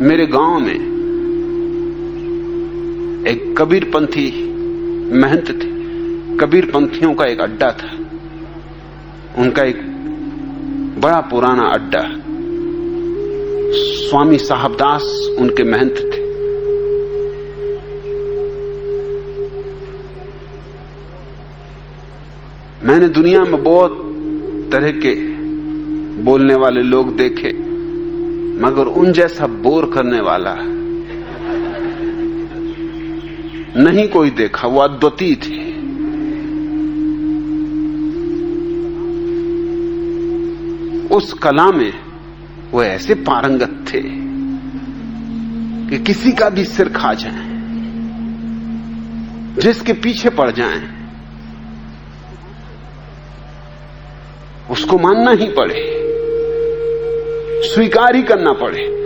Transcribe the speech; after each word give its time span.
मेरे 0.00 0.26
गाँव 0.26 0.58
में 0.58 0.74
एक 3.28 3.54
कबीर 3.58 3.84
पंथी 3.84 4.52
महंत 5.12 5.48
थे। 5.48 5.70
कबीर 6.36 6.64
पंथियों 6.66 7.14
का 7.14 7.24
एक 7.24 7.40
अड्डा 7.40 7.70
था। 7.70 7.98
उनका 9.42 9.62
एक 9.62 9.76
बड़ा 11.00 11.20
पुराना 11.20 11.62
अड्डा। 11.62 12.02
स्वामी 13.74 14.38
साहबदास 14.38 15.36
उनके 15.38 15.64
महंत 15.64 15.94
थे। 15.98 16.20
मैंने 22.86 23.08
दुनिया 23.08 23.44
में 23.44 23.64
बहुत 23.64 23.92
तरह 24.72 24.90
के 24.90 25.14
बोलने 26.22 26.54
वाले 26.54 26.82
लोग 26.82 27.16
देखे। 27.16 27.69
मगर 28.60 28.86
उन 28.86 29.12
जैसा 29.12 29.46
बोर 29.46 29.90
करने 29.94 30.20
वाला 30.20 30.54
नहीं 33.76 34.08
कोई 34.08 34.30
देखा, 34.30 34.68
वो 34.68 34.80
अद्वितीय 34.80 35.34
थे। 35.34 35.58
उस 41.14 41.32
कला 41.32 41.66
में 41.66 41.92
वो 42.72 42.82
ऐसे 42.82 43.14
पारंगत 43.14 43.84
थे 43.88 44.00
कि 45.88 46.02
किसी 46.04 46.32
का 46.32 46.48
भी 46.48 46.64
सिर 46.64 46.88
खा 46.88 47.12
जाए, 47.14 47.48
जिसके 49.62 49.92
पीछे 49.92 50.30
पड़ 50.30 50.50
जाए, 50.50 50.82
उसको 54.70 54.98
मानना 54.98 55.30
ही 55.30 55.48
पड़े। 55.50 55.99
स्वीकार 57.62 58.16
ही 58.16 58.22
करना 58.22 58.52
पड़े। 58.52 59.00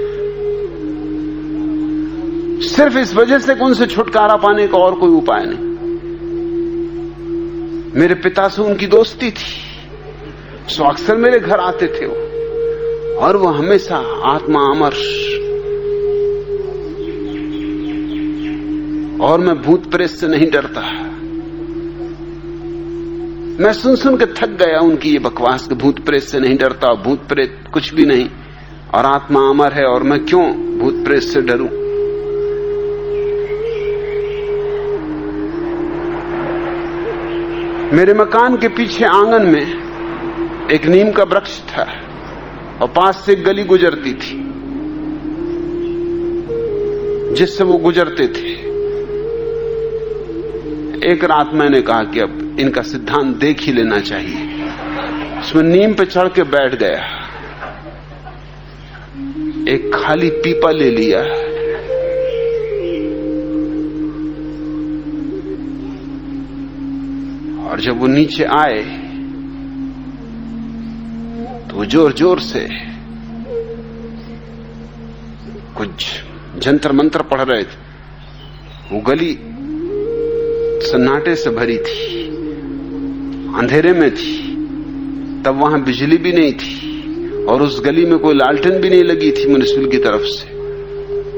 सिर्फ़ 2.69 2.99
इस 2.99 3.15
वजह 3.15 3.39
से 3.39 3.55
उनसे 3.55 3.87
छुटकारा 3.87 4.37
पाने 4.37 4.67
का 4.67 4.79
और 4.79 4.95
कोई 4.95 5.11
उपाय 5.11 5.45
नहीं। 5.47 5.75
मेरे 8.01 8.15
पिता 8.15 8.49
से 8.49 8.63
उनकी 8.63 8.87
दोस्ती 8.87 9.31
थी। 9.31 9.61
सो 10.69 10.85
अक्सर 10.85 11.17
मेरे 11.17 11.41
घर 11.41 11.61
आते 11.61 11.87
थे 11.87 12.07
वो। 12.07 12.25
और 13.19 13.37
वो 13.37 13.49
हमेशा 13.49 13.97
आत्मा 14.25 14.61
अमर 14.61 14.91
और 19.21 19.41
मैं 19.41 19.63
भूत 19.63 19.91
प्रेत 19.91 20.11
से 20.11 20.29
नहीं 20.29 20.51
डरता। 20.51 20.81
मैं 23.65 23.73
सुन 23.73 23.97
सुन 23.97 24.17
के 24.17 24.27
थक 24.27 24.49
गया 24.49 24.81
उनकी 24.81 25.11
ये 25.11 25.19
बकवास 25.19 25.69
के 25.69 25.75
भूत 25.75 25.99
प्रेत 25.99 26.23
से 26.23 26.41
नहीं 26.41 26.57
डरता 26.57 26.95
भूत 26.95 27.29
प्रेत 27.29 27.65
कुछ 27.75 27.95
भी 27.95 28.07
नहीं। 28.07 28.31
और 28.95 29.07
आत्मा 29.07 29.41
अमर 29.49 29.73
है 29.73 29.85
और 29.85 30.03
मैं 30.03 30.25
क्यों 30.25 30.53
भूत 30.79 31.05
प्रेत 31.05 31.23
से 31.23 31.41
डरूं? 31.43 31.69
मेरे 37.97 38.15
मकान 38.15 38.57
के 38.57 38.69
पीछे 38.69 39.05
आँगन 39.05 39.47
में 39.47 39.85
एक 40.71 40.87
नीम 40.87 41.13
का 41.13 41.23
वृक्ष 41.23 41.61
था 41.61 41.83
और 42.83 42.89
पास 42.89 43.23
से 43.27 43.35
गली 43.35 43.65
गुजरती 43.65 44.13
थी, 44.15 44.45
जिससे 47.35 47.65
वो 47.65 47.79
गुजरते 47.79 48.29
थे। 48.29 48.53
एक 51.13 51.25
रात 51.25 51.51
मैंने 51.55 51.81
कहा 51.83 52.05
कि 52.05 52.21
अब 52.21 52.57
इनका 52.61 52.83
सिद्धांत 52.83 53.37
देख 53.37 53.61
ही 53.61 53.73
लेना 53.73 54.01
चाहिए। 54.01 54.71
उसमें 55.41 55.63
नीम 55.63 55.95
पे 55.95 56.05
चढ़ 56.05 56.29
के 56.29 56.43
बैठ 56.43 56.75
गया। 56.75 57.24
एक 59.69 59.91
खाली 59.95 60.29
पीपा 60.43 60.71
ले 60.71 60.91
लिया 60.91 61.21
और 67.65 67.81
जब 67.81 68.01
वो 68.01 68.07
नीचे 68.07 68.45
आए 68.57 68.83
तो 71.71 71.85
ज़ोर 71.85 72.13
ज़ोर 72.13 72.41
से 72.41 72.67
कुछ 75.79 76.07
जंतर 76.59 76.93
मंत्र 76.93 77.23
पढ़ 77.23 77.41
रहे 77.43 77.63
थे। 77.63 77.77
वो 78.91 79.01
गली 79.03 79.33
सन्नाटे 80.87 81.35
से 81.37 81.51
भरी 81.51 81.79
थी, 81.79 82.23
अंधेरे 83.59 83.93
में 83.93 84.11
थी, 84.11 84.35
तब 85.45 85.61
वहाँ 85.61 85.83
बिजली 85.85 86.17
भी 86.19 86.33
नहीं 86.33 86.53
थी। 86.53 86.94
और 87.49 87.63
उस 87.63 87.85
गली 87.85 88.07
में 88.07 88.19
कोई 88.19 88.35
लालटेन 88.35 88.81
भी 88.81 88.91
नहीं 88.91 89.05
लगी 89.05 89.33
थी 89.33 89.47
म्यूनिसिपल 89.47 89.87
की 89.87 89.97
तरफ़ 89.97 90.23
से। 90.23 90.55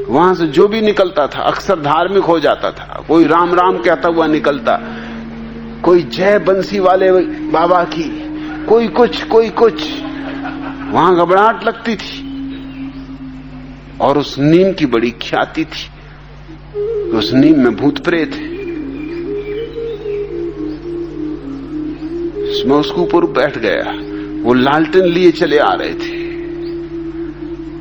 वहाँ 0.09 0.35
से 0.35 0.47
जो 0.47 0.69
भी 0.69 0.81
निकलता 0.81 1.27
था, 1.27 1.43
अक्सर 1.43 1.81
धार्मिक 1.81 2.25
हो 2.25 2.41
जाता 2.41 2.71
था। 2.71 3.05
कोई 3.09 3.25
राम 3.25 3.55
राम 3.55 3.79
कहता 3.79 4.09
हुआ 4.09 4.27
निकलता। 4.27 4.83
कोई 5.85 6.03
जय 6.03 6.39
बंसी 6.39 6.79
वाले 6.79 7.13
बाबा 7.51 7.85
की, 7.85 8.27
कोई 8.65 8.89
कुछ 8.89 9.25
कोई 9.25 9.49
कुछ। 9.49 9.83
वहाँ 10.91 11.17
घबराहट 11.17 11.65
लगती 11.65 11.97
थी। 11.97 12.27
और 14.01 14.19
उस 14.19 14.39
नीम 14.39 14.73
की 14.73 14.87
बड़ी 14.87 15.11
ख्याति 15.11 15.65
थी। 15.65 15.91
उस 17.19 17.33
नीम 17.33 17.59
में 17.61 17.77
भूत 17.77 17.99
प्रेत 17.99 18.31
है। 18.35 18.57
मैं 22.67 22.77
उसके 22.77 23.01
ऊपर 23.01 23.27
बैठ 23.27 23.59
गया। 23.59 24.16
वो 24.47 24.53
लालटेन 24.55 25.05
लिए 25.05 25.31
चले 25.33 25.59
आ 25.59 25.73
रहे 25.73 25.95
थे। 25.95 26.11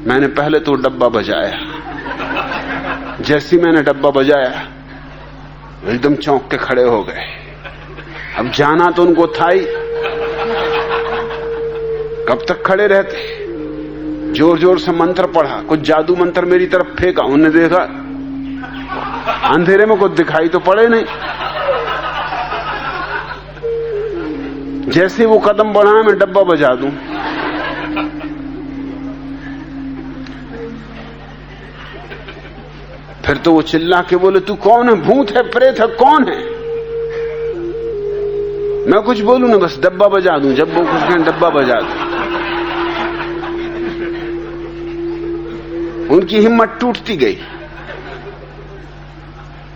मैंने 0.08 0.28
पहले 0.30 0.60
तो 0.60 0.74
डब्बा 0.76 1.08
बजाया। 1.10 1.58
जैसी 3.22 3.58
मैंने 3.58 3.82
डब्बा 3.82 4.10
बजाया 4.12 4.52
एकदम 5.86 6.16
चौंक 6.18 6.48
के 6.52 6.58
खड़े 6.58 6.84
हो 6.84 7.02
गए। 7.04 7.26
अब 8.40 8.52
जाना 8.52 8.90
तो 8.92 9.04
उनको 9.04 9.28
था 9.30 9.50
ही। 9.50 9.60
कब 12.28 12.46
तक 12.50 12.64
खड़े 12.66 12.88
रहते? 12.88 13.18
ज़ोर 14.34 14.60
ज़ोर 14.60 14.80
से 14.80 14.92
मंत्र 14.94 15.26
पढ़ा, 15.32 15.62
कुछ 15.62 15.80
जादू 15.82 16.16
मंत्र 16.16 16.46
मेरी 16.46 16.66
तरफ़ 16.68 16.88
फेंका 16.96 17.24
उन्हें 17.26 17.52
देखा, 17.54 17.84
अंधेरे 19.50 19.86
में 19.86 19.98
कुछ 19.98 20.12
दिखाई 20.14 20.48
तो 20.48 20.60
पड़े 20.62 20.88
नहीं। 20.88 21.06
जैसे 24.88 25.26
वो 25.26 25.40
कदम 25.40 25.74
बढ़ाए, 25.74 26.02
मैं 26.04 26.18
डब्बा 26.20 26.42
बजा 26.42 26.68
दूँ। 26.68 26.90
फिर 33.26 33.38
तो 33.38 33.52
वो 33.52 33.62
चिल्ला 33.62 34.02
के 34.02 34.16
बोले, 34.16 34.40
तू 34.40 34.56
कौन 34.56 34.90
है? 34.90 34.96
भूत 34.96 35.32
है, 35.32 35.44
प्रेत 35.44 35.80
है, 35.80 35.88
कौन 35.88 36.24
है? 36.24 36.56
मैं 38.92 39.02
कुछ 39.02 39.20
बोलू 39.20 39.48
ना, 39.48 39.58
बस 39.58 39.80
डब्बा 39.80 40.08
बजा 40.08 40.38
दूँ, 40.38 40.54
जब 40.54 40.76
वो 40.76 40.82
कुछ 40.82 41.02
कहें 41.02 41.24
डब्बा 41.24 41.50
बजा 41.50 41.82
दूँ। 41.82 42.16
उनकी 46.16 46.40
हिम्मत 46.40 46.78
टूटती 46.82 47.18
गई। 47.18 47.38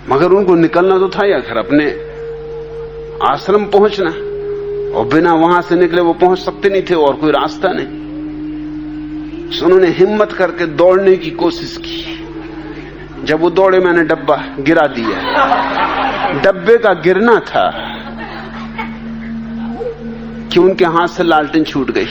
मगर 0.09 0.31
उनको 0.31 0.55
निकलना 0.55 0.97
तो 0.99 1.09
था 1.09 1.25
या 1.25 1.39
घर 1.39 1.57
अपने 1.57 1.85
आश्रम 3.27 3.65
पहुँचना। 3.65 4.28
और 4.95 5.05
बिना 5.05 5.33
वहाँ 5.33 5.61
से 5.61 5.75
निकले 5.75 6.01
वो 6.01 6.13
पहुँच 6.13 6.39
सकते 6.39 6.69
नहीं 6.69 6.81
थे 6.81 6.95
और 6.95 7.15
कोई 7.15 7.31
रास्ता 7.31 7.69
नहीं। 7.71 8.09
So 9.57 9.63
उन्होंने 9.63 9.87
हिम्मत 9.87 10.31
करके 10.31 10.65
दौड़ने 10.65 11.17
की 11.17 11.31
कोशिश 11.31 11.77
की। 11.77 12.25
जब 13.23 13.41
वो 13.41 13.49
दौड़े 13.49 13.79
मैंने 13.79 14.03
डब्बा 14.03 14.35
गिरा 14.59 14.87
दिया। 14.87 15.17
डब्बे 16.43 16.77
का 16.77 16.93
गिरना 16.93 17.39
था 17.39 17.69
कि 20.53 20.59
उनके 20.59 20.85
हाथ 20.85 21.07
से 21.07 21.23
लालटेन 21.23 21.63
छूट 21.63 21.91
गई। 21.91 22.07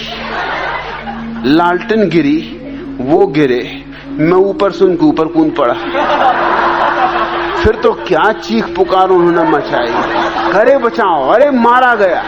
लालटेन 1.45 2.09
गिरी, 2.09 2.39
वो 3.01 3.27
गिरे, 3.27 3.85
मैं 4.09 4.39
ऊपर 4.39 4.71
से 4.71 4.85
उनके 4.85 5.07
ऊपर 5.07 5.25
कूद 5.25 5.55
पड़ा। 5.59 5.75
फिर 7.55 7.75
तो 7.75 7.93
क्या 7.93 8.33
चीख 8.33 8.77
पुकार 8.77 9.09
उन्होंने 9.09 9.51
मचाई। 9.51 9.93
अरे 10.53 10.79
बचाओ, 10.79 11.29
अरे 11.29 11.51
मारा 11.51 11.95
गया। 11.95 12.25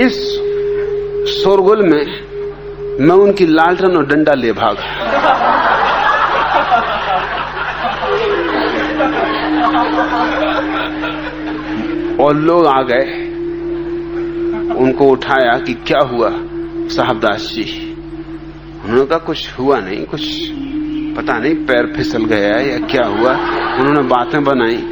इस 0.00 0.14
शोरगुल 1.28 1.82
में 1.82 2.30
मैं 3.00 3.16
उनकी 3.16 3.46
लालटन 3.46 3.96
और 3.96 4.06
डंडा 4.06 4.34
ले 4.34 4.52
भागा। 4.52 4.82
और 12.24 12.36
लोग 12.36 12.66
आ 12.66 12.82
गए। 12.82 13.26
उनको 14.74 15.08
उठाया 15.08 15.58
कि 15.58 15.74
क्या 15.74 16.06
हुआ, 16.06 16.30
साहबदास 16.88 17.52
जी? 17.54 17.94
उन्होंने 18.84 19.06
कहा, 19.06 19.18
कुछ 19.18 19.58
हुआ 19.58 19.78
नहीं, 19.78 20.04
कुछ 20.06 20.50
पता 21.16 21.38
नहीं, 21.38 21.54
पैर 21.54 21.92
फिसल 21.96 22.24
गया 22.24 22.60
या 22.60 22.78
क्या 22.78 23.06
हुआ? 23.06 23.32
उन्होंने 23.76 24.02
बातें 24.02 24.44
बनाई। 24.44 24.89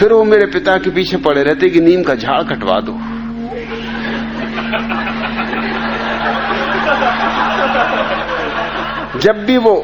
फिर 0.00 0.12
वो 0.12 0.22
मेरे 0.24 0.44
पिता 0.46 0.76
के 0.78 0.90
पीछे 0.90 1.16
पड़े 1.18 1.42
रहते 1.42 1.68
कि 1.70 1.80
नीम 1.80 2.02
का 2.02 2.14
झाड़ 2.16 2.42
कटवा 2.44 2.78
दो। 2.80 2.92
जब 9.20 9.44
भी 9.46 9.56
वो 9.58 9.74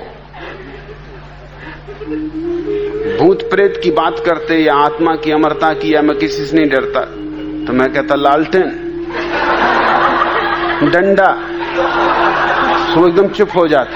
भूत 3.18 3.42
प्रेत 3.50 3.80
की 3.84 3.90
बात 3.92 4.22
करते 4.26 4.56
या 4.56 4.74
आत्मा 4.76 5.14
की 5.16 5.32
अमरता 5.32 5.72
की 5.74 5.94
या 5.94 6.02
मैं 6.02 6.16
किसी 6.18 6.44
से 6.44 6.56
नहीं 6.56 6.68
डरता 6.70 7.00
तो 7.66 7.72
मैं 7.72 7.92
कहता, 7.92 8.14
लालटेन, 8.16 8.68
डंडा, 10.86 11.30
वो 12.96 13.06
एकदम 13.08 13.28
चुप 13.30 13.56
हो 13.56 13.66
जाते। 13.68 13.94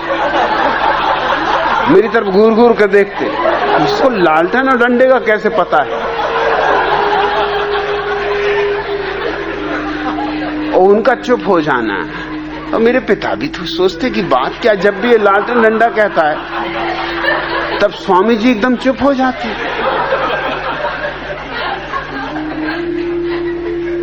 मेरी 1.93 2.09
तरफ़ 2.11 2.29
घूर 2.29 2.55
घूर 2.55 2.73
कर 2.75 2.91
देखते, 2.91 3.25
इसको 3.85 4.09
लालटेन 4.21 4.69
और 4.69 4.79
डंडे 4.79 5.07
का 5.07 5.19
कैसे 5.27 5.49
पता 5.51 5.83
है? 5.85 6.09
और 10.81 10.89
उनका 10.89 11.15
चुप 11.15 11.41
हो 11.49 11.61
जाना 11.61 11.95
और 12.75 12.81
मेरे 12.81 13.01
पिता 13.01 13.35
भी 13.35 13.49
तो 13.49 13.65
सोचते 13.65 14.11
कि 14.11 14.23
बात 14.23 14.53
क्या 14.63 14.75
जब 14.75 15.01
भी 15.01 15.11
ये 15.11 15.19
लालटन 15.19 15.63
डंडा 15.63 15.87
कहता 15.87 16.23
है 16.23 17.79
तब 17.79 17.91
स्वामी 17.91 18.37
जी 18.37 18.51
एकदम 18.51 18.77
चुप 18.77 19.03
हो 19.03 19.15
जाते 19.15 19.49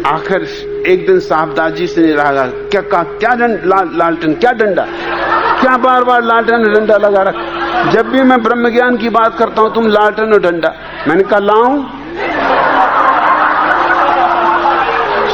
आखिर 0.07 0.44
एक 0.88 1.06
दिन 1.07 1.19
साहबदास 1.19 1.74
जी 1.74 1.88
से 1.88 2.13
रहा 2.13 2.47
क्या 2.47 2.81
कहा 2.81 3.03
क्या 3.03 3.33
लाल, 3.39 3.89
लालटेन 3.95 4.33
क्या 4.33 4.51
डंडा? 4.51 4.85
क्या 5.62 5.77
बार 5.77 6.03
बार 6.03 6.23
लालटेन 6.23 6.73
डंडा 6.73 6.97
लगा 6.97 7.21
रख? 7.21 7.35
जब 7.91 8.09
भी 8.09 8.21
मैं 8.21 8.44
ब्रह्म 8.44 8.69
ज्ञान 8.69 8.97
की 8.97 9.09
बात 9.09 9.38
करता 9.38 9.62
हूँ 9.62 9.73
तुम 9.73 9.88
लालटन 9.88 10.33
और 10.33 10.41
डंडा। 10.41 10.73
मैंने 11.07 11.23
कहा 11.23 11.39
लाऊं? 11.39 11.96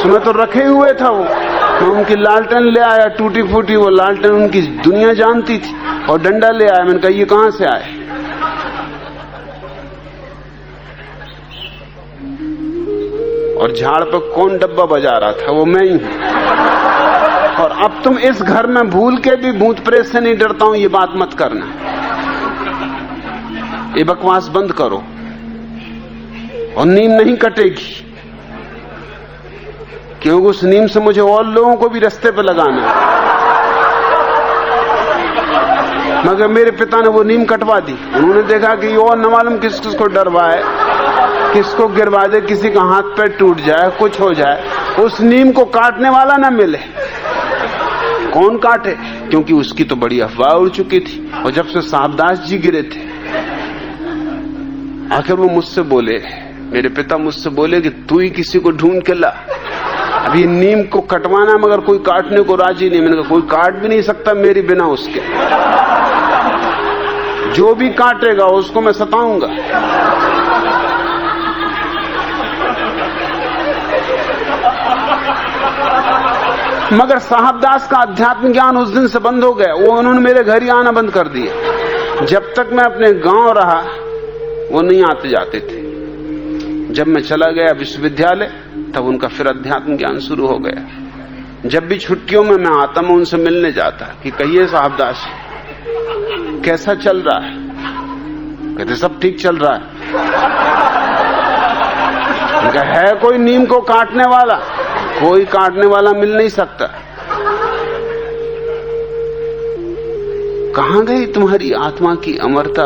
मैं 0.08 0.20
तो 0.20 0.30
रखे 0.32 0.64
हुए 0.64 0.92
था 0.92 1.08
वो। 1.08 1.24
मैं 1.24 1.88
उनकी 1.88 2.14
लालटेन 2.14 2.62
ले 2.62 2.80
आया 2.80 3.06
टूटी 3.08 3.42
फूटी 3.42 3.76
वो 3.76 3.88
लालटेन 3.88 4.32
उनकी 4.32 4.60
दुनिया 4.60 5.12
जानती 5.12 5.58
थी 5.58 5.74
और 6.10 6.20
डंडा 6.22 6.50
ले 6.50 6.68
आया। 6.68 6.84
मैंने 6.84 6.98
कहा, 6.98 7.10
ये 7.10 7.24
कहाँ 7.24 7.50
से 7.50 7.64
आए? 7.64 7.92
और 13.54 13.72
झाड़ 13.72 14.02
पर 14.04 14.18
कौन 14.34 14.58
डब्बा 14.58 14.84
बजा 14.86 15.16
रहा 15.18 15.32
था? 15.32 15.52
वो 15.52 15.64
मैं 15.64 15.82
ही 15.82 15.90
हूँ। 15.90 16.00
और 17.54 17.70
अब 17.84 18.00
तुम 18.04 18.18
इस 18.18 18.42
घर 18.42 18.66
में 18.66 18.90
भूल 18.90 19.16
के 19.18 19.36
भी 19.36 19.52
भूत 19.52 19.84
प्रेत 19.84 20.06
से 20.06 20.20
नहीं 20.20 20.36
डरता 20.36 20.64
हूँ, 20.64 20.76
ये 20.76 20.88
बात 20.88 21.12
मत 21.16 21.34
करना। 21.34 21.66
ये 23.98 24.04
बकवास 24.04 24.48
बंद 24.48 24.72
करो। 24.72 25.02
और 26.78 26.86
नींद 26.86 27.10
नहीं 27.10 27.36
कटेगी। 27.36 28.03
क्योंकि 30.24 30.46
उस 30.46 30.64
नीम 30.64 30.86
से 30.86 31.00
मुझे 31.00 31.20
और 31.20 31.46
लोगों 31.46 31.76
को 31.76 31.88
भी 31.88 31.98
रस्ते 32.00 32.30
पर 32.30 32.42
लगाना 32.42 32.82
मगर 36.26 36.48
मेरे 36.48 36.70
पिता 36.70 37.00
ने 37.00 37.08
वो 37.08 37.22
नीम 37.22 37.44
कटवा 37.44 37.80
दी। 37.80 37.92
उन्होंने 38.16 38.42
देखा 38.42 38.74
कि 38.74 38.96
और 38.96 39.18
न 39.18 39.26
मालूम 39.26 39.58
किस 39.58 39.80
किस 39.80 39.94
को 39.94 40.06
डरवाए 40.06 40.62
किसको 41.54 41.88
गिरवा 41.88 42.26
दे, 42.26 42.40
किसी 42.40 42.70
का 42.70 42.82
हाथ 42.82 43.02
पैर 43.02 43.28
टूट 43.28 43.60
जाए, 43.60 43.90
कुछ 43.98 44.20
हो 44.20 44.32
जाए। 44.34 44.64
उस 45.00 45.20
नीम 45.20 45.52
को 45.52 45.64
काटने 45.64 46.10
वाला 46.10 46.36
ना 46.36 46.50
मिले। 46.50 46.78
कौन 48.32 48.58
काटे? 48.58 48.96
क्योंकि 49.30 49.52
उसकी 49.52 49.84
तो 49.84 49.96
बड़ी 49.96 50.20
अफवाह 50.20 50.52
उड़ 50.52 50.68
चुकी 50.68 51.00
थी 51.00 51.32
और 51.44 51.50
जब 51.50 51.66
से 51.66 51.80
साहबदास 51.80 52.38
जी 52.38 52.58
गिरे 52.58 52.82
थे, 52.82 53.02
आखिर 55.14 55.36
वो 55.36 55.48
मुझसे 55.48 55.82
बोले, 55.82 56.22
मेरे 56.72 56.88
पिता 56.88 57.16
मुझसे 57.16 57.50
बोले 57.50 57.80
कि 57.80 57.90
तू 57.90 58.18
ही 58.18 58.30
किसी 58.30 58.58
को 58.58 58.70
ढूंढ 58.70 59.02
के 59.02 59.14
ला। 59.14 59.34
अभी 60.24 60.44
नीम 60.44 60.82
को 60.82 61.00
कटवाना 61.00 61.54
मगर 61.54 61.80
कोई 61.80 61.98
काटने 61.98 62.42
को 62.42 62.54
राज़ी 62.54 62.90
नहीं। 62.90 63.00
मैंने 63.00 63.16
कहा, 63.16 63.28
कोई 63.28 63.42
काट 63.42 63.74
भी 63.74 63.88
नहीं 63.88 64.02
सकता 64.02 64.34
मेरी 64.34 64.62
बिना 64.62 64.86
उसके। 64.86 65.20
जो 67.52 67.74
भी 67.74 67.88
काटेगा, 67.88 68.44
उसको 68.44 68.80
मैं 68.80 68.92
सताऊँगा। 68.92 69.46
मगर 76.92 77.18
साहबदास 77.18 77.88
का 77.90 77.96
अध्यात्म 77.96 78.52
ज्ञान 78.52 78.76
उस 78.76 78.88
दिन 78.88 79.06
से 79.06 79.18
बंद 79.18 79.44
हो 79.44 79.54
गया। 79.54 79.74
वो 79.74 79.98
उन्होंने 79.98 80.20
मेरे 80.20 80.44
घर 80.44 80.62
ही 80.62 80.68
आना 80.68 80.90
बंद 80.90 81.10
कर 81.10 81.28
दिया। 81.28 81.74
जब 82.24 82.54
तक 82.54 82.68
मैं 82.72 82.84
अपने 82.84 83.12
गाँव 83.12 83.52
रहा, 83.52 83.80
वो 84.72 84.82
नहीं 84.82 85.02
आते 85.02 85.28
जाते 85.28 85.58
थे। 85.60 85.84
जब 86.94 87.06
मैं 87.06 87.20
चला 87.20 87.50
गया 87.50 87.72
विश्वविद्यालय 87.78 88.63
तब 88.94 89.04
उनका 89.04 89.28
फिर 89.28 89.46
अध्यात्म 89.46 89.96
ज्ञान 89.96 90.18
शुरू 90.18 90.46
हो 90.46 90.58
गया। 90.58 91.04
जब 91.66 91.86
भी 91.86 91.98
छुट्टियों 91.98 92.44
में 92.44 92.56
मैं 92.56 92.82
आता, 92.82 93.02
मैं 93.02 93.10
उनसे 93.10 93.36
मिलने 93.36 93.72
जाता 93.72 94.06
कि 94.22 94.30
कहिए 94.30 94.66
साहबदास, 94.66 95.26
कैसा 96.64 96.94
चल 96.94 97.18
रहा 97.18 97.40
है? 97.40 97.64
कहते, 98.76 98.96
सब 98.96 99.20
ठीक 99.20 99.40
चल 99.40 99.56
रहा 99.56 99.74
है। 99.74 99.82
है 103.04 103.12
कोई 103.14 103.38
नीम 103.38 103.66
को 103.66 103.80
काटने 103.80 104.24
वाला? 104.24 104.54
कोई 105.20 105.44
काटने 105.44 105.86
वाला 105.86 106.10
मिल 106.10 106.36
नहीं 106.36 106.48
सकता। 106.48 106.86
कहाँ 110.76 111.04
गई 111.04 111.26
तुम्हारी 111.26 111.72
आत्मा 111.72 112.14
की 112.14 112.38
अमरता 112.38 112.84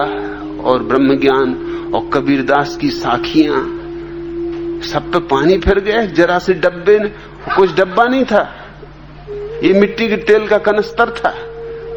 और 0.64 0.82
ब्रह्म 0.82 1.20
ज्ञान 1.20 1.54
और 1.94 2.10
कबीरदास 2.12 2.76
की 2.76 2.90
साखियाँ? 2.90 3.77
सब 4.82 5.12
पे 5.12 5.18
पानी 5.18 5.58
फिर 5.58 5.80
गया, 5.80 6.06
जरा 6.06 6.38
से 6.38 6.54
डब्बे 6.54 6.98
ने, 6.98 7.08
कुछ 7.56 7.76
डब्बा 7.76 8.04
नहीं 8.04 8.24
था। 8.24 8.54
ये 9.64 9.80
मिट्टी 9.80 10.08
के 10.08 10.16
तेल 10.16 10.46
का 10.46 10.58
कनस्तर 10.58 11.10
था। 11.10 11.34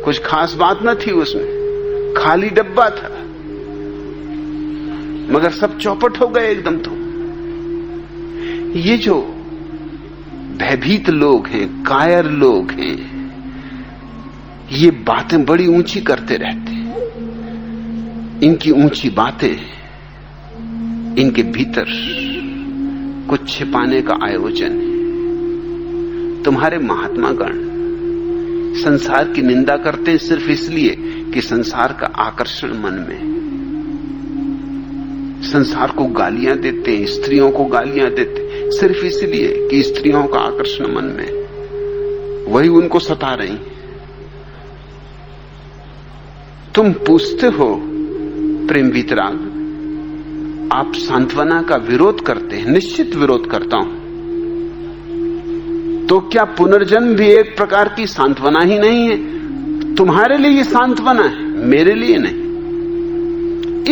कुछ 0.03 0.21
खास 0.25 0.53
बात 0.53 0.79
न 0.83 0.95
थी 0.95 1.11
उसमें। 1.11 1.61
खाली 2.17 2.49
डब्बा 2.49 2.89
था। 2.89 3.17
मगर 5.33 5.51
सब 5.51 5.77
चौपट 5.77 6.21
हो 6.21 6.27
गए 6.27 6.51
एकदम 6.51 6.77
तो। 6.77 6.91
ये 8.79 8.97
जो 8.97 9.21
भयभीत 10.59 11.09
लोग 11.09 11.47
हैं, 11.47 11.83
कायर 11.83 12.25
लोग 12.25 12.71
हैं, 12.71 13.11
ये 14.71 14.91
बातें 14.91 15.45
बड़ी 15.45 15.67
ऊँची 15.67 16.01
करते 16.01 16.35
रहते 16.35 16.71
इनकी 18.45 18.71
ऊँची 18.71 19.09
बातें 19.09 19.81
इनके 21.17 21.43
भीतर 21.43 21.85
कुछ 23.31 23.47
छिपाने 23.47 24.01
का 24.01 24.13
आयोजन। 24.23 24.71
है 24.71 26.43
तुम्हारे 26.43 26.77
महात्मा 26.77 27.31
गण 27.31 27.51
संसार 28.83 29.27
की 29.27 29.41
निंदा 29.41 29.77
करते 29.77 30.11
हैं 30.11 30.17
सिर्फ़ 30.17 30.49
इसलिए 30.49 30.95
कि 31.33 31.41
संसार 31.41 31.97
का 32.01 32.07
आकर्षण 32.07 32.67
मन 32.67 33.05
में। 33.09 33.41
संसार 35.43 35.91
को 35.91 36.05
गालियाँ 36.05 36.57
देते 36.57 36.97
हैं, 36.97 37.05
स्त्रियों 37.05 37.51
को 37.51 37.65
गालियाँ 37.65 38.09
देते 38.09 38.71
सिर्फ़ 38.71 39.05
इसलिए 39.05 39.67
कि 39.71 39.83
स्त्रियों 39.83 40.23
का 40.23 40.39
आकर्षण 40.39 40.95
मन 40.95 41.03
में। 41.03 41.47
वही 42.45 42.69
उनको 42.69 42.99
सता 42.99 43.33
रही 43.33 43.57
तुम 46.75 46.93
पूछते 46.93 47.47
हो, 47.47 47.81
प्रेम 48.67 48.87
वितराग 48.87 49.50
आप 50.71 50.93
सांत्वना 50.95 51.61
का 51.61 51.75
विरोध 51.75 52.21
करते 52.21 52.55
हैं, 52.55 52.67
निश्चित 52.71 53.15
विरोध 53.15 53.47
करता 53.47 53.77
हूँ। 53.77 54.01
तो 56.07 56.19
क्या 56.19 56.43
पुनर्जन्म 56.43 57.15
भी 57.15 57.27
एक 57.27 57.57
प्रकार 57.57 57.89
की 57.89 58.07
सांत्वना 58.07 58.59
ही 58.59 58.79
नहीं 58.79 59.09
है? 59.09 59.41
तुम्हारे 59.95 60.37
लिए 60.37 60.51
ये 60.51 60.63
सांत्वना 60.63 61.23
है, 61.23 61.43
मेरे 61.43 61.93
लिए 61.93 62.17
नहीं। 62.17 62.41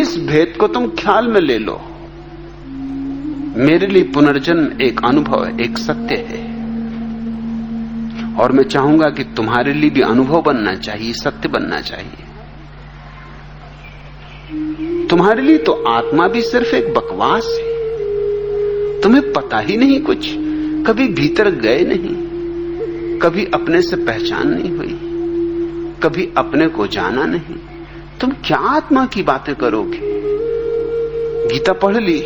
इस 0.02 0.18
भेद 0.18 0.54
को 0.60 0.68
तुम 0.68 0.88
ख्याल 0.88 1.28
में 1.28 1.42
ले 1.42 1.58
लो। 1.58 1.82
मेरे 3.58 3.88
लिए 3.88 4.04
पुनर्जन्म 4.04 4.82
एक 4.82 5.02
अनुभव 5.06 5.46
है, 5.46 5.62
एक 5.62 5.78
सत्य 5.78 6.16
है। 6.16 6.50
और 8.36 8.52
मैं 8.52 8.64
चाहूँगा 8.64 9.10
कि 9.10 9.24
तुम्हारे 9.24 9.74
लिए 9.74 9.90
भी 9.90 10.02
अनुभव 10.02 10.42
बनना 10.42 10.76
चाहिए, 10.76 11.14
सत्य 11.14 11.50
बनना 11.50 11.82
चाहिए। 11.82 12.29
तुम्हारे 15.10 15.42
लिए 15.42 15.58
तो 15.58 15.72
आत्मा 15.72 16.28
भी 16.28 16.42
सिर्फ़ 16.42 16.76
एक 16.76 16.94
बकवास 16.94 17.60
है। 17.62 17.80
तुम्हें 19.02 19.34
पता 19.34 19.60
ही 19.60 19.78
नहीं 19.78 20.02
कुछ। 20.02 20.18
कभी 20.88 21.08
भीतर 21.08 21.50
गए 21.52 21.82
नहीं। 21.82 22.30
कभी 23.20 23.48
अपने 23.54 23.82
से 23.82 23.96
पहचान 23.96 24.48
नहीं 24.48 24.78
हुई। 24.78 25.00
कभी 26.04 26.34
अपने 26.38 26.68
को 26.68 26.88
जाना 26.88 27.26
नहीं। 27.26 27.56
तुम 28.22 28.30
क्या 28.30 28.58
आत्मा 28.58 29.06
की 29.06 29.24
बातें 29.24 29.56
करोगे? 29.56 30.00
गीता 31.54 31.74
पढ़ 31.74 31.98
ली 31.98 32.20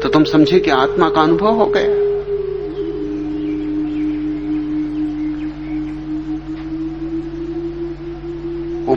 तो 0.00 0.08
तुम 0.08 0.24
समझे 0.24 0.60
कि 0.60 0.70
आत्मा 0.70 1.10
का 1.10 1.20
अनुभव 1.20 1.48
हो 1.48 1.66
गया। 1.66 1.97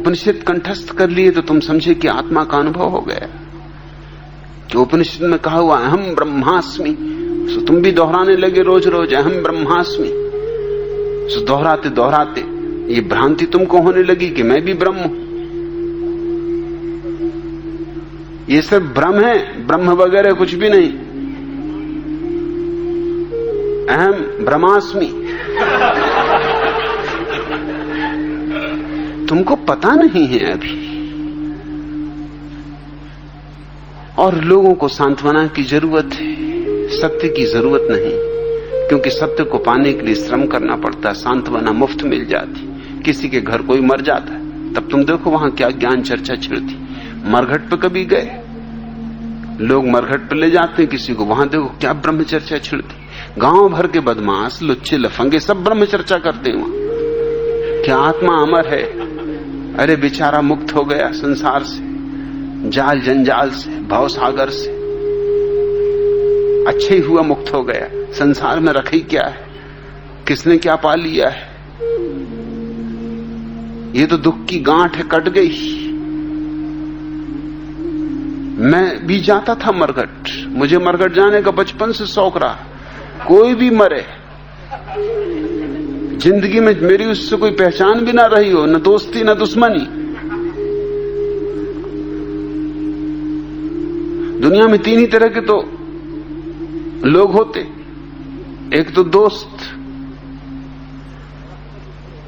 उपनिषद 0.01 0.43
कंठस्थ 0.48 0.98
कर 0.98 1.10
लिए 1.10 1.31
तो 1.31 1.41
तुम 1.41 1.60
समझे 1.60 1.93
कि 1.93 2.08
आत्मा 2.08 2.43
का 2.43 2.58
अनुभव 2.58 2.84
हो 2.84 3.01
गया। 3.01 3.29
कि 4.72 4.77
उपनिषद 4.77 5.24
में 5.24 5.39
कहा 5.39 5.58
हुआ 5.58 5.77
अहम 5.77 6.15
ब्रह्मास्मि। 6.15 6.98
सो 7.53 7.62
तुम 7.62 7.75
भी 7.75 7.91
दोहराने 7.91 8.36
लगे 8.36 8.62
रोज 8.62 8.88
रोज 8.88 9.13
अहम 9.13 9.31
ब्रह्मास्मि। 9.31 10.08
सो 11.34 11.46
दोहराते 11.46 11.89
दोहराते, 11.89 12.41
ये 12.93 13.01
भ्रांति 13.01 13.46
तुमको 13.46 13.81
होने 13.81 14.03
लगी 14.03 14.29
कि 14.29 14.43
मैं 14.43 14.62
भी 14.62 14.74
ब्रह्म 14.74 14.96
हूँ। 14.96 15.31
ये 18.50 18.62
सब 18.62 18.93
भ्रम 18.93 19.20
है, 19.20 19.67
ब्रह्म 19.67 19.89
वगैरह 19.89 20.31
कुछ 20.31 20.53
भी 20.53 20.70
नहीं। 20.70 20.91
अहम 23.88 24.46
ब्रह्मास्मि। 24.46 25.27
तुमको 29.31 29.55
पता 29.55 29.93
नहीं 29.95 30.25
है 30.27 30.39
अभी। 30.51 30.73
और 34.19 34.35
लोगों 34.43 34.73
को 34.73 34.88
सांत्वना 34.88 35.45
की 35.47 35.63
ज़रूरत 35.63 36.13
है, 36.13 36.31
सत्य 36.91 37.27
की 37.27 37.45
ज़रूरत 37.45 37.88
नहीं, 37.91 38.11
क्योंकि 38.89 39.09
सत्य 39.09 39.43
को 39.43 39.57
पाने 39.57 39.93
के 39.93 40.05
लिए 40.05 40.15
श्रम 40.15 40.45
करना 40.45 40.75
पड़ता 40.75 41.09
है 41.09 41.15
सांत्वना 41.15 41.71
मुफ़्त 41.71 42.03
मिल 42.03 42.25
जाती। 42.25 42.67
किसी 43.01 43.29
के 43.29 43.41
घर 43.41 43.61
कोई 43.61 43.81
मर 43.81 44.01
जाता 44.01 44.33
है 44.33 44.73
तब 44.73 44.88
तुम 44.91 45.03
देखो 45.03 45.29
वहाँ 45.29 45.51
क्या 45.51 45.69
ज्ञान 45.69 46.01
चर्चा 46.01 46.35
छिड़ती। 46.35 46.75
मरघट 47.31 47.69
पे 47.69 47.77
कभी 47.77 48.03
गए, 48.05 48.29
लोग 49.61 49.88
मरघट 49.88 50.29
पे 50.29 50.35
ले 50.35 50.50
जाते 50.51 50.81
हैं 50.81 50.89
किसी 50.91 51.13
को, 51.13 51.25
वहाँ 51.25 51.47
देखो 51.50 51.65
क्या 51.79 51.93
ब्रह्म 51.93 52.23
चर्चा 52.23 52.57
छिड़ती। 52.59 52.95
गाँव 53.38 53.69
भर 53.69 53.88
के 53.88 54.00
बदमाश, 54.00 54.61
लुच्चे, 54.61 54.97
लफंगे 54.97 55.39
सब 55.39 55.63
ब्रह्म 55.63 55.85
चर्चा 55.85 56.17
करते 56.17 56.51
हैं 56.51 56.57
वहाँ। 56.57 56.79
क्या 57.83 57.97
आत्मा 57.97 58.33
अमर 58.38 58.67
है? 58.67 58.83
अरे 59.79 59.95
बेचारा 59.95 60.41
मुक्त 60.41 60.75
हो 60.75 60.83
गया 60.83 61.11
संसार 61.11 61.63
से, 61.63 61.79
जाल 62.69 63.01
जंजाल 63.01 63.49
से, 63.49 63.69
भाव 63.69 64.07
सागर 64.07 64.49
से। 64.49 64.81
अच्छे 66.67 66.99
हुआ 66.99 67.21
मुक्त 67.21 67.53
हो 67.53 67.63
गया। 67.63 68.13
संसार 68.13 68.59
में 68.59 68.73
रखी 68.73 68.99
क्या 68.99 69.27
है? 69.27 69.47
किसने 70.27 70.57
क्या 70.57 70.75
पा 70.75 70.95
लिया 70.95 71.29
है? 71.29 71.51
ये 73.99 74.05
तो 74.05 74.17
दुख 74.17 74.45
की 74.45 74.59
गांठ 74.59 74.95
है, 74.95 75.03
कट 75.03 75.29
गई। 75.29 75.77
मैं 78.57 79.07
भी 79.07 79.19
जाता 79.19 79.55
था 79.55 79.71
मरगट 79.71 80.45
मुझे 80.47 80.77
मरगट 80.77 81.13
जाने 81.13 81.41
का 81.41 81.51
बचपन 81.51 81.91
से 81.91 82.05
शौक 82.05 82.37
रहा। 82.37 82.57
कोई 83.27 83.53
भी 83.53 83.69
मरे 83.69 84.05
ज़िंदगी 86.21 86.59
में 86.59 86.73
मेरी 86.81 87.05
उससे 87.05 87.37
कोई 87.37 87.51
पहचान 87.51 87.99
भी 88.05 88.11
ना 88.13 88.25
रही 88.25 88.51
हो, 88.51 88.65
न 88.65 88.81
दोस्ती, 88.81 89.23
न 89.23 89.33
दुश्मनी। 89.33 89.85
दुनिया 94.41 94.67
में 94.67 94.77
तीन 94.79 94.99
ही 94.99 95.07
तरह 95.07 95.27
के 95.27 95.41
तो 95.41 95.55
लोग 97.07 97.31
होते। 97.31 97.59
एक 98.73 98.93
तो 98.95 99.03
दोस्त, 99.03 99.63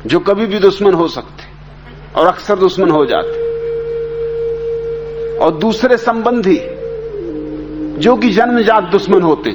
जो 0.08 0.20
कभी 0.20 0.46
भी 0.46 0.60
दुश्मन 0.60 0.94
हो 0.94 1.08
सकते 1.08 1.52
और 2.16 2.28
अक्सर 2.28 2.60
दुश्मन 2.60 2.90
हो 2.90 3.06
जाते। 3.06 3.42
और 5.38 5.58
दूसरे 5.58 5.98
संबंधी, 5.98 6.58
जो 8.00 8.16
कि 8.16 8.32
जन्मजात 8.32 8.84
दुश्मन 8.84 9.22
होते, 9.22 9.52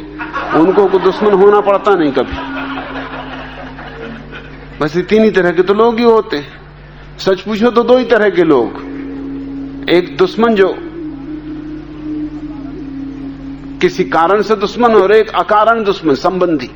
उनको 0.57 0.87
को 0.87 0.99
दुश्मन 0.99 1.33
होना 1.33 1.61
पड़ता 1.61 1.95
नहीं 1.95 2.12
कभी। 2.12 2.58
बस 4.81 4.97
ये 4.97 5.03
तीन 5.03 5.25
ही 5.25 5.31
तरह 5.31 5.53
के 5.53 5.63
तो 5.63 5.75
लोग 5.75 5.99
ही 5.99 6.05
होते 6.05 6.45
सच 7.19 7.41
पूछो 7.41 7.71
तो 7.71 7.83
दो 7.83 7.97
ही 7.99 8.05
तरह 8.05 8.29
के 8.31 8.45
लोग। 8.45 9.89
एक 9.91 10.17
दुश्मन 10.17 10.55
जो 10.55 10.69
किसी 13.81 14.05
कारण 14.07 14.43
से 14.43 14.57
दुश्मन 14.57 14.95
और 14.95 15.13
एक 15.13 15.29
अकारण 15.37 15.83
दुश्मन, 15.85 16.15
संबंधी। 16.15 16.71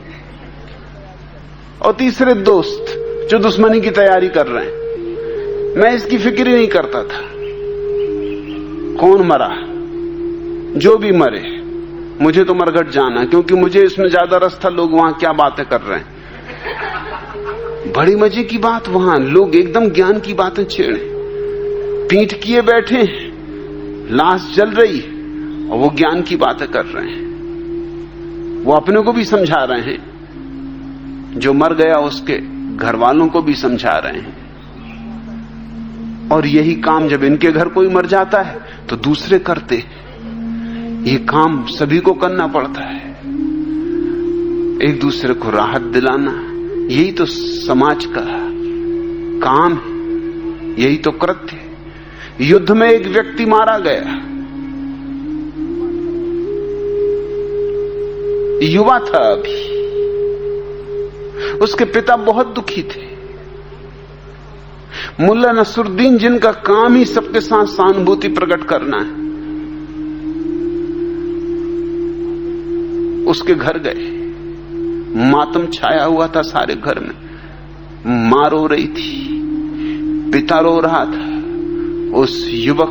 और 1.82 1.92
तीसरे 1.92 2.34
दोस्त 2.42 2.94
जो 3.30 3.38
दुश्मनी 3.38 3.80
की 3.80 3.90
तैयारी 3.90 4.28
कर 4.28 4.46
रहे 4.46 4.64
हैं। 4.64 5.76
मैं 5.76 5.92
इसकी 5.94 6.18
फ़िक्र 6.18 6.46
ही 6.48 6.54
नहीं 6.54 6.68
करता 6.68 7.02
था। 7.02 7.20
कौन 9.00 9.26
मरा? 9.26 9.48
जो 10.78 10.96
भी 10.96 11.12
मरे, 11.12 11.42
मुझे 12.20 12.44
तो 12.44 12.54
मरघट 12.54 12.90
जाना, 12.90 13.24
क्योंकि 13.24 13.54
मुझे 13.54 13.82
इसमें 13.82 14.08
ज़्यादा 14.08 14.36
रस 14.36 14.58
था, 14.64 14.68
लोग 14.68 14.92
वहाँ 14.92 15.12
क्या 15.14 15.32
बातें 15.34 15.64
कर 15.66 15.80
रहे 15.80 15.98
हैं। 15.98 16.21
बड़ी 17.96 18.14
मज़े 18.16 18.42
की 18.44 18.58
बात 18.58 18.88
वहाँ। 18.88 19.18
लोग 19.18 19.54
एकदम 19.54 19.88
ज्ञान 19.88 20.18
की 20.20 20.34
बातें 20.34 20.64
छेड़े 20.64 21.08
पीठ 22.10 22.32
किए 22.34 22.60
बैठे 22.62 23.02
लाश 24.10 24.52
जल 24.56 24.70
रही 24.70 25.00
और 25.68 25.78
वो 25.78 25.90
ज्ञान 25.96 26.22
की 26.22 26.36
बातें 26.36 26.68
कर 26.68 26.84
रहे 26.84 27.10
हैं। 27.10 28.64
वो 28.64 28.72
अपने 28.72 29.00
को 29.00 29.12
भी 29.12 29.24
समझा 29.24 29.62
रहे 29.64 29.80
हैं। 29.82 31.38
जो 31.38 31.52
मर 31.52 31.74
गया 31.74 31.96
उसके 31.98 32.38
घर 32.76 32.96
वालों 32.96 33.28
को 33.28 33.42
भी 33.42 33.54
समझा 33.54 33.96
रहे 33.98 34.20
हैं। 34.20 34.40
और 36.28 36.46
यही 36.46 36.74
काम 36.74 37.08
जब 37.08 37.24
इनके 37.24 37.52
घर 37.52 37.68
कोई 37.68 37.88
मर 37.88 38.06
जाता 38.06 38.42
है 38.42 38.60
तो 38.88 38.96
दूसरे 38.98 39.38
करते 39.38 39.76
ये 41.10 41.16
काम 41.18 41.64
सभी 41.70 41.98
को 41.98 42.12
करना 42.14 42.46
पड़ता 42.46 42.82
है। 42.82 43.10
एक 44.82 44.98
दूसरे 45.00 45.34
को 45.34 45.50
राहत 45.50 45.82
दिलाना 45.82 46.30
यही 46.90 47.12
तो 47.12 47.26
समाज 47.26 48.04
का 48.04 48.22
काम 49.50 49.74
है, 49.74 49.92
यही 50.84 50.96
तो 50.96 51.10
कृत्य 51.10 51.56
है। 51.56 51.72
युद्ध 52.40 52.70
में 52.70 52.90
एक 52.90 53.06
व्यक्ति 53.06 53.46
मारा 53.46 53.78
गया। 53.78 54.28
युवा 58.66 58.98
था 58.98 59.32
अभी। 59.32 59.72
उसके 61.56 61.84
पिता 61.84 62.16
बहुत 62.16 62.46
दुखी 62.46 62.82
थे। 62.82 63.12
मुल्ला 65.20 65.52
नसरुद्दीन, 65.52 66.18
जिनका 66.18 66.52
काम 66.52 66.94
ही 66.94 67.04
सबके 67.04 67.40
साथ 67.40 67.66
सहानुभूति 67.66 68.28
प्रकट 68.28 68.64
करना 68.64 68.96
है, 68.96 69.22
उसके 73.26 73.54
घर 73.54 73.78
गए। 73.78 74.21
मातम 75.16 75.66
छाया 75.66 76.04
हुआ 76.04 76.26
था 76.26 76.42
सारे 76.42 76.74
घर 76.74 76.98
में। 76.98 77.32
माँ 78.30 78.50
रो 78.50 78.66
रही 78.66 78.88
थी। 78.88 79.28
पिता 80.30 80.60
रो 80.60 80.80
रहा 80.80 81.04
था। 81.04 81.32
उस 82.16 82.46
युवक 82.48 82.88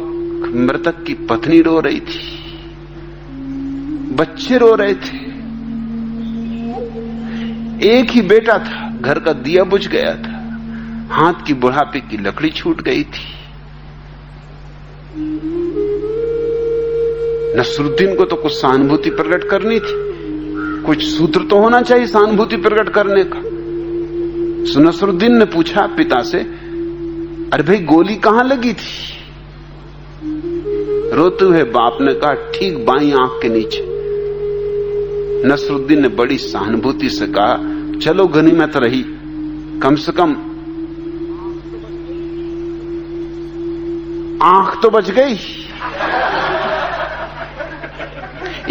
मृतक 0.55 1.03
की 1.03 1.13
पत्नी 1.13 1.61
रो 1.61 1.79
रही 1.79 1.99
थी। 1.99 2.41
बच्चे 4.15 4.57
रो 4.57 4.75
रहे 4.75 4.93
थे। 4.93 5.31
एक 7.99 8.11
ही 8.11 8.21
बेटा 8.21 8.57
था। 8.57 8.97
घर 9.01 9.19
का 9.19 9.33
दिया 9.33 9.63
बुझ 9.63 9.87
गया 9.87 10.15
था। 10.15 10.41
हाथ 11.11 11.33
की 11.47 11.53
बुढ़ापे 11.53 11.99
की 11.99 12.17
लकड़ी 12.17 12.49
छूट 12.49 12.81
गई 12.81 13.03
थी। 13.03 13.41
नसरुद्दीन 17.59 18.15
को 18.15 18.25
तो 18.25 18.35
कुछ 18.35 18.51
सहानुभूति 18.51 19.09
प्रकट 19.09 19.43
करनी 19.43 19.79
थी। 19.79 20.10
कुछ 20.85 21.03
सूत्र 21.03 21.43
तो 21.43 21.57
होना 21.57 21.81
चाहिए 21.81 22.07
सहानुभूति 22.07 22.57
प्रकट 22.57 22.89
करने 22.89 23.23
का। 23.23 23.41
सो 24.71 24.79
नसरुद्दीन 24.79 25.37
ने 25.37 25.45
पूछा 25.45 25.85
पिता 25.87 26.21
से, 26.21 26.39
अरे 27.53 27.63
भाई, 27.63 27.77
गोली 27.85 28.15
कहाँ 28.15 28.43
लगी 28.43 28.73
थी? 28.73 29.17
रोते 31.13 31.45
हुए 31.45 31.63
बाप 31.63 31.97
ने 32.01 32.13
कहा, 32.13 32.33
ठीक 32.51 32.85
बाई 32.85 33.11
आँख 33.11 33.39
के 33.41 33.49
नीचे। 33.49 33.83
नसरुद्दीन 35.47 36.01
ने 36.01 36.07
बड़ी 36.07 36.37
सहानुभूति 36.37 37.09
से 37.09 37.27
कहा, 37.27 37.55
चलो 37.99 38.27
गनीमत 38.27 38.77
रही, 38.77 39.03
कम 39.79 39.95
से 39.95 40.11
कम 40.11 40.31
आँख 44.43 44.81
तो 44.81 44.89
बच 44.89 45.09
गई। 45.11 45.35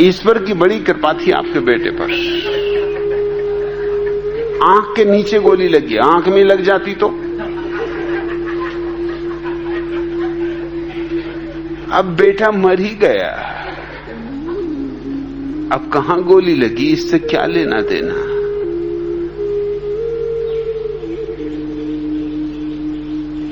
ईश्वर 0.00 0.44
की 0.44 0.52
बड़ी 0.52 0.80
कृपा 0.80 1.12
थी 1.12 1.30
आपके 1.30 1.60
बेटे 1.60 1.90
पर। 1.90 2.10
आँख 4.64 4.96
के 4.96 5.04
नीचे 5.04 5.38
गोली 5.38 5.68
लगी। 5.68 5.96
आँख 5.96 6.28
में 6.28 6.44
लग 6.44 6.62
जाती 6.62 6.94
तो? 6.94 7.08
अब 11.92 12.16
बेटा 12.20 12.50
मर 12.50 12.80
ही 12.80 12.94
गया। 12.94 13.46
अब 15.72 15.90
कहाँ 15.92 16.22
गोली 16.22 16.54
लगी? 16.54 16.92
इससे 16.92 17.18
क्या 17.18 17.46
लेना 17.46 17.80
देना? 17.80 18.30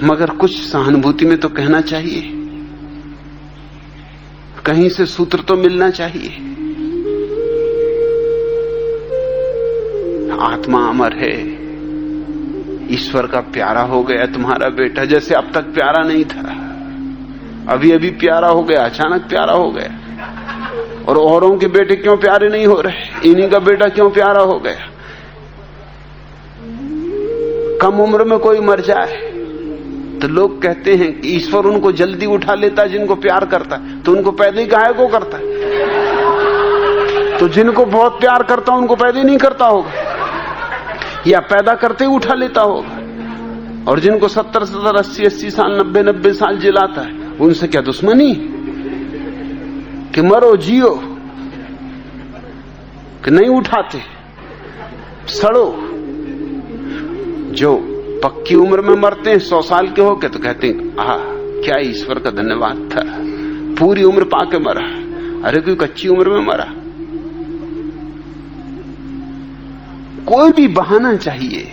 मगर 0.06 0.30
कुछ 0.30 0.56
सहानुभूति 0.56 1.26
में 1.26 1.38
तो 1.38 1.48
कहना 1.48 1.80
चाहिए। 1.80 2.37
कहीं 4.68 4.88
से 4.88 5.06
सूत्र 5.06 5.38
तो 5.38 5.56
मिलना 5.56 5.90
चाहिए। 5.90 6.28
आत्मा 10.40 10.88
अमर 10.88 11.12
है। 11.12 11.40
ईश्वर 12.94 13.26
का 13.26 13.40
प्यारा 13.40 13.80
हो 13.80 14.02
गया 14.02 14.26
तुम्हारा 14.26 14.68
बेटा, 14.68 15.04
जैसे 15.04 15.34
अब 15.34 15.50
तक 15.54 15.60
प्यारा 15.60 16.02
नहीं 16.02 16.24
था। 16.24 16.48
अभी 17.72 17.92
अभी 17.92 18.10
प्यारा 18.10 18.48
हो 18.48 18.62
गया, 18.62 18.84
अचानक 18.84 19.22
प्यारा 19.22 19.52
हो 19.52 19.70
गया। 19.70 19.98
और 21.08 21.18
औरों 21.18 21.58
के 21.58 21.66
बेटे 21.66 21.96
क्यों 21.96 22.16
प्यारे 22.16 22.48
नहीं 22.48 22.66
हो 22.66 22.80
रहे? 22.80 23.30
इन्हीं 23.30 23.50
का 23.50 23.58
बेटा 23.58 23.88
क्यों 23.88 24.10
प्यारा 24.10 24.40
हो 24.40 24.58
गया? 24.58 24.90
कम 27.82 28.00
उम्र 28.00 28.24
में 28.24 28.38
कोई 28.38 28.60
मर 28.60 28.80
जाए। 28.80 29.27
तो 30.18 30.28
लोग 30.28 30.62
कहते 30.62 30.94
हैं 30.94 31.20
कि 31.20 31.28
ईश्वर 31.28 31.64
उनको 31.64 31.92
जल्दी 31.92 32.26
उठा 32.26 32.54
लेता 32.54 32.82
है 32.82 32.88
जिनको 32.88 33.14
प्यार 33.14 33.46
करता 33.46 33.76
है 33.76 34.02
तो 34.02 34.12
उनको 34.12 34.30
पैदा 34.30 34.60
ही 34.60 34.66
गाय 34.66 34.92
को 34.92 35.06
करता 35.06 35.36
है? 35.36 35.58
तो 37.38 37.48
जिनको 37.48 37.84
बहुत 37.84 38.20
प्यार 38.20 38.42
करता 38.42 38.74
उनको 38.74 38.96
पैदा 38.96 39.18
ही 39.18 39.24
नहीं 39.24 39.38
करता 39.38 39.66
होगा। 39.66 39.90
या 41.26 41.40
पैदा 41.40 41.74
करते 41.74 42.04
ही 42.04 42.10
उठा 42.10 42.34
लेता 42.34 42.60
होगा। 42.60 42.98
और 43.90 44.00
जिनको 44.00 44.28
सत्तर 44.28 44.64
सत्तर, 44.64 44.96
अस्सी 44.96 45.24
अस्सी 45.24 45.50
साल, 45.50 45.78
नब्बे 45.78 46.02
नब्बे 46.02 46.32
साल 46.32 46.58
जिलाता 46.58 47.00
है, 47.00 47.12
उनसे 47.40 47.66
क्या 47.66 47.82
दुश्मनी? 47.82 48.34
कि 50.14 50.22
मरो, 50.22 50.56
जियो। 50.56 51.00
कि 53.24 53.30
नहीं 53.30 53.48
उठाते। 53.48 54.00
सड़ो। 55.28 55.74
जो 57.52 57.97
पक्की 58.24 58.54
उम्र 58.54 58.80
में 58.80 58.96
मरते 58.96 59.30
हैं, 59.30 59.38
सौ 59.38 59.62
साल 59.62 59.88
के 59.88 60.02
होके 60.02 60.28
तो 60.28 60.38
कहते 60.38 60.66
हैं 60.66 60.96
आ 60.96 61.16
क्या 61.64 61.78
ईश्वर 61.78 62.18
का 62.18 62.30
धन्यवाद 62.30 62.90
था। 62.94 63.02
पूरी 63.80 64.02
उम्र 64.02 64.24
पाके 64.24 64.58
मरा। 64.58 65.08
अरे, 65.48 65.60
कोई 65.60 65.74
कच्ची 65.74 66.08
उम्र 66.08 66.28
में 66.28 66.46
मरा। 66.46 66.72
कोई 70.24 70.52
भी 70.52 70.68
बहाना 70.68 71.16
चाहिए, 71.16 71.68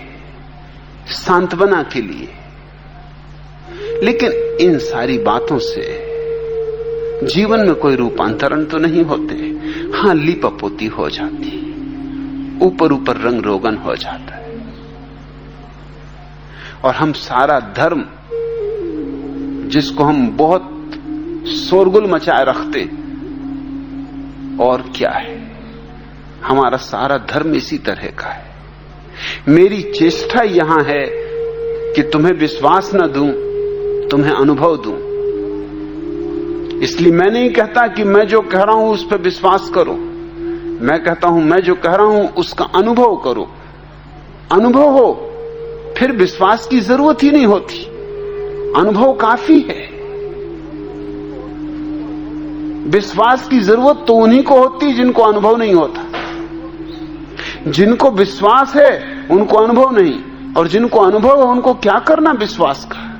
सांत्वना 1.07 1.83
के 1.83 2.01
लिए। 2.01 2.27
लेकिन 4.03 4.31
इन 4.61 4.77
सारी 4.77 5.17
बातों 5.17 5.59
से 5.59 6.05
जीवन 7.23 7.59
में 7.59 7.75
कोई 7.75 7.95
रूपांतरण 7.95 8.65
तो 8.65 8.77
नहीं 8.77 9.03
होते। 9.03 9.35
हाँ, 9.97 10.15
लिपपोती 10.15 10.85
हो 10.85 11.09
जाती। 11.09 11.75
ऊपर 12.61 12.91
ऊपर 12.91 13.17
रंग 13.17 13.41
रोगन 13.41 13.75
हो 13.75 13.95
जाता। 13.95 14.34
और 16.85 16.93
हम 16.93 17.11
सारा 17.11 17.59
धर्म 17.59 18.05
जिसको 19.69 20.03
हम 20.03 20.37
बहुत 20.37 20.71
शोरगुल 21.47 22.07
मचाए 22.07 22.45
रखते 22.45 22.81
और 24.63 24.81
क्या 24.81 25.11
है? 25.11 25.51
हमारा 26.43 26.77
सारा 26.77 27.17
धर्म 27.17 27.55
इसी 27.55 27.77
तरह 27.77 28.07
का 28.07 28.27
है। 28.27 28.45
मेरी 29.47 29.81
चेष्टा 29.81 30.41
यहाँ 30.41 30.83
है 30.83 31.05
कि 31.93 32.01
तुम्हें 32.01 32.33
विश्वास 32.33 32.91
न 32.95 32.99
दूँ, 32.99 33.31
तुम्हें 34.09 34.31
अनुभव 34.31 34.77
दूँ। 34.77 34.97
इसलिए 36.79 37.13
मैं 37.13 37.31
नहीं 37.31 37.49
कहता 37.49 37.87
कि 37.87 38.03
मैं 38.03 38.27
जो 38.27 38.41
कह 38.41 38.61
रहा 38.61 38.75
हूँ 38.75 38.89
उस 38.89 39.07
पर 39.11 39.17
विश्वास 39.17 39.69
करो। 39.69 39.93
मैं 40.81 41.03
कहता 41.03 41.27
हूँ, 41.27 41.43
मैं 41.43 41.61
जो 41.61 41.75
कह 41.75 41.95
रहा 41.95 42.07
हूँ 42.07 42.29
उसका 42.29 42.65
अनुभव 42.65 43.15
करो। 43.15 43.51
अनुभव 44.51 44.89
हो 44.89 45.31
फिर 45.97 46.11
विश्वास 46.11 46.67
की 46.67 46.79
ज़रूरत 46.79 47.23
ही 47.23 47.31
नहीं 47.31 47.45
होती। 47.45 47.85
अनुभव 48.77 49.13
काफ़ी 49.13 49.59
है। 49.59 49.95
विश्वास 52.89 53.47
की 53.47 53.59
ज़रूरत 53.59 54.05
तो 54.07 54.13
उन्हीं 54.13 54.43
को 54.43 54.55
होती 54.55 54.93
जिनको 54.93 55.21
अनुभव 55.21 55.57
नहीं 55.57 55.73
होता। 55.73 56.11
जिनको 57.71 58.11
विश्वास 58.11 58.75
है, 58.75 59.03
उनको 59.31 59.57
अनुभव 59.57 59.95
नहीं, 59.95 60.19
और 60.57 60.67
जिनको 60.67 60.99
अनुभव 60.99 61.39
है, 61.39 61.47
उनको 61.47 61.73
क्या 61.73 61.99
करना 61.99 62.31
विश्वास 62.31 62.87
का? 62.91 63.11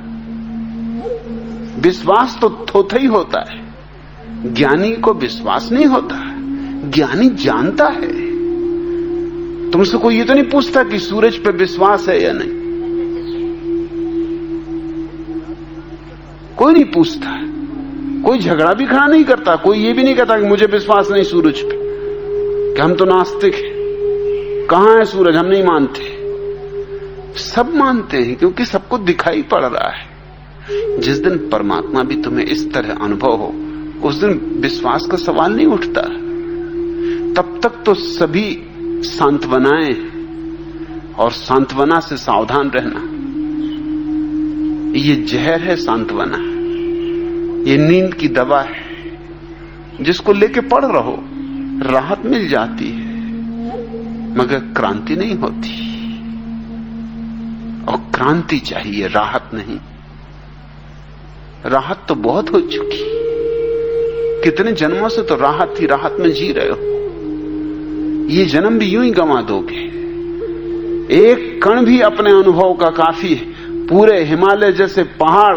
विश्वास 1.80 2.38
तो 2.40 2.66
थोथा 2.74 2.98
ही 2.98 3.06
होता 3.06 3.44
है। 3.50 3.74
ज्ञानी 4.54 4.92
को 4.92 5.12
विश्वास 5.12 5.72
नहीं 5.72 5.86
होता। 5.86 6.16
ज्ञानी 6.90 7.28
जानता 7.28 7.88
है। 7.88 8.26
तुमसे 9.70 9.98
कोई 9.98 10.18
ये 10.18 10.24
तो 10.24 10.34
नहीं 10.34 10.44
पूछता 10.44 10.82
कि 10.82 10.98
सूरज 10.98 11.34
पे 11.34 11.50
विश्वास 11.50 12.08
है 12.08 12.22
या 12.22 12.32
नहीं। 12.32 12.65
कोई 16.56 16.72
नहीं 16.72 16.84
पूछता 16.84 17.46
कोई 18.22 18.38
झगड़ा 18.38 18.74
भी 18.74 18.86
खड़ा 18.86 19.06
नहीं 19.06 19.24
करता, 19.24 19.56
कोई 19.56 19.78
ये 19.78 19.92
भी 19.92 20.02
नहीं 20.02 20.14
कहता 20.14 20.40
कि 20.40 20.46
मुझे 20.46 20.66
विश्वास 20.66 21.10
नहीं 21.10 21.22
सूरज 21.22 21.58
पे। 21.58 21.78
कि 22.74 22.82
हम 22.82 22.94
तो 22.94 23.04
नास्तिक 23.04 23.54
हैं। 23.54 23.72
कहाँ 24.66 24.98
है 24.98 25.04
सूरज? 25.04 25.36
हम 25.36 25.46
नहीं 25.46 25.64
मानते। 25.64 26.16
सब 27.38 27.74
मानते 27.74 28.16
हैं, 28.16 28.36
क्योंकि 28.36 28.64
सबको 28.64 28.98
दिखाई 28.98 29.42
पड़ 29.42 29.64
रहा 29.64 29.88
है। 29.88 30.06
जिस 31.00 31.18
दिन 31.18 31.36
परमात्मा 31.36 32.02
भी 32.02 32.22
तुम्हें 32.22 32.46
इस 32.46 32.72
तरह 32.74 32.94
अनुभव 33.02 33.30
हो, 33.30 33.54
उस 34.08 34.14
दिन 34.14 34.58
विश्वास 34.60 35.06
का 35.06 35.16
सवाल 35.16 35.52
नहीं 35.52 35.66
उठता। 35.66 36.00
तब 37.42 37.60
तक 37.62 37.72
तो 37.86 37.94
सभी 37.94 38.62
सांत्वनाएँ 39.02 39.94
और 41.18 41.30
सांत्वना 41.30 42.00
से 42.00 42.16
सावधान 42.16 42.70
रहना। 42.70 43.15
ये 44.94 45.16
जहर 45.16 45.60
है 45.60 45.76
सांत्वना। 45.76 46.36
ये 47.70 47.78
नींद 47.78 48.14
की 48.14 48.28
दवा 48.28 48.60
है, 48.60 49.18
जिसको 50.00 50.32
लेके 50.32 50.60
पढ़ 50.60 50.84
रहो, 50.84 51.24
राहत 51.92 52.22
मिल 52.24 52.48
जाती 52.48 52.90
है, 52.90 53.32
मगर 54.36 54.58
क्रांति 54.58 55.16
नहीं 55.16 55.34
होती। 55.34 55.86
और 57.84 57.96
क्रांति 57.96 58.58
चाहिए, 58.58 59.06
राहत 59.06 59.50
नहीं। 59.54 59.78
राहत 61.66 62.02
तो 62.08 62.14
बहुत 62.14 62.52
हो 62.52 62.60
चुकी। 62.60 63.16
कितने 64.44 64.72
जन्मों 64.72 65.08
से 65.08 65.22
तो 65.22 65.36
राहत 65.36 65.74
ही 65.80 65.86
राहत 65.86 66.16
में 66.20 66.32
जी 66.32 66.52
रहे 66.52 66.68
हो। 66.68 66.96
ये 68.28 68.44
जन्म 68.44 68.78
भी 68.78 68.86
यूँ 68.86 69.04
ही 69.04 69.10
गंवा 69.10 69.42
दोगे। 69.42 69.96
एक 71.14 71.60
कण 71.64 71.84
भी 71.84 72.00
अपने 72.00 72.30
अनुभव 72.30 72.74
का 72.74 72.90
काफ़ी 72.90 73.34
है। 73.34 73.55
पूरे 73.88 74.22
हिमालय 74.24 74.72
जैसे 74.72 75.02
पहाड़ 75.20 75.56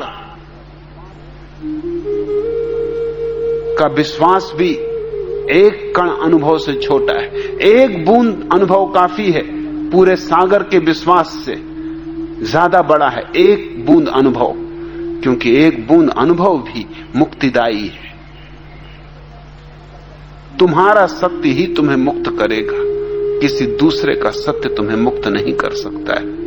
का 3.78 3.88
विश्वास 3.88 4.52
भी 4.56 4.70
एक 5.52 5.94
कण 5.96 6.10
अनुभव 6.24 6.58
से 6.58 6.74
छोटा 6.74 7.14
है। 7.14 7.44
एक 7.68 8.06
बूंद 8.06 8.50
अनुभव 8.54 8.86
काफ़ी 8.86 9.32
है। 9.32 9.42
पूरे 9.92 10.16
सागर 10.16 10.64
के 10.64 10.80
विश्वास 10.80 11.30
से 11.46 11.56
ज़्यादा 12.42 12.82
बड़ा 12.82 13.08
है 13.10 13.24
एक 13.38 13.86
बूंद 13.86 14.08
अनुभव, 14.08 14.54
क्योंकि 15.24 15.56
एक 15.58 15.88
बूंद 15.88 16.10
अनुभव 16.10 16.58
भी 16.64 16.86
मुक्तिदायी 17.16 17.88
है। 17.88 18.18
तुम्हारा 20.60 21.06
सत्य 21.08 21.50
ही 21.50 21.66
तुम्हें 21.68 21.98
मुक्त 21.98 22.30
करेगा। 22.40 22.78
किसी 23.40 23.66
दूसरे 23.78 24.16
का 24.16 24.30
सत्य 24.32 24.70
तुम्हें 24.70 24.98
मुक्त 24.98 25.28
नहीं 25.28 25.54
कर 25.54 25.74
सकता 25.76 26.20
है। 26.20 26.39